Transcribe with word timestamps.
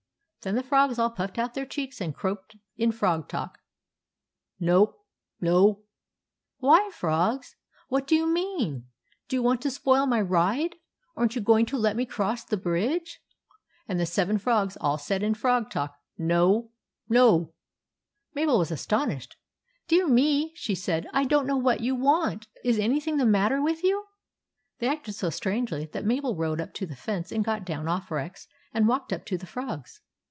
Then 0.43 0.55
the 0.55 0.63
frogs 0.63 0.97
all 0.97 1.11
puffed 1.11 1.37
out 1.37 1.53
their 1.53 1.67
cheeks 1.67 2.01
and 2.01 2.15
croaked 2.15 2.55
in 2.75 2.91
frog 2.91 3.29
talk 3.29 3.59
—"No! 4.69 5.01
No!"" 5.39 5.83
Why, 6.57 6.89
frogs!" 6.91 7.49
said 7.49 7.55
Mabel." 7.59 7.77
What 7.89 8.07
do 8.07 8.15
you 8.15 8.25
mean? 8.25 8.87
Do 9.27 9.35
you 9.35 9.43
want 9.43 9.61
to 9.61 9.69
spoil 9.69 10.07
my 10.07 10.19
ride? 10.19 10.77
Are 11.15 11.25
n't 11.25 11.35
you 11.35 11.41
going 11.43 11.67
to 11.67 11.77
let 11.77 11.95
me 11.95 12.07
cross 12.07 12.43
the 12.43 12.57
bridge?" 12.57 13.19
THE 13.87 13.93
FROGS 13.93 13.93
AT 13.93 13.93
THE 13.93 13.97
BRIDGE 13.97 13.99
37 13.99 13.99
And 13.99 13.99
the 13.99 14.05
seven 14.11 14.37
frogs 14.39 14.77
all 14.81 14.97
said 14.97 15.21
in 15.21 15.35
frog 15.35 15.69
talk 15.69 15.95
—* 16.11 16.17
No! 16.33 16.71
No!" 17.07 17.53
Mabel 18.33 18.57
was 18.57 18.71
astonished." 18.71 19.37
Dear 19.89 20.07
me!" 20.07 20.55
said 20.55 21.03
she." 21.03 21.09
I 21.13 21.23
don't 21.23 21.45
know 21.45 21.57
what 21.57 21.81
you 21.81 21.93
want. 21.93 22.47
Is 22.63 22.79
anything 22.79 23.17
the 23.17 23.27
matter 23.27 23.61
with 23.61 23.83
you?" 23.83 24.07
They 24.79 24.87
acted 24.87 25.13
so 25.13 25.29
strangely 25.29 25.85
that 25.93 26.03
Mabel 26.03 26.35
rode 26.35 26.59
up 26.59 26.73
to 26.73 26.87
the 26.87 26.95
fence 26.95 27.31
and 27.31 27.45
got 27.45 27.63
down 27.63 27.87
off 27.87 28.09
Rex 28.09 28.47
and 28.73 28.87
walked 28.87 29.13
up 29.13 29.23
to 29.27 29.37
the 29.37 29.45
frogs. 29.45 30.01